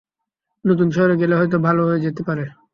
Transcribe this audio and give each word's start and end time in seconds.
নতুন 0.65 0.87
শহরে 0.91 1.15
গেলে 1.21 1.35
হয়তো, 1.35 1.57
ভালো 1.59 1.81
হয়ে 1.87 2.03
যেতে 2.05 2.21
পারে। 2.27 2.43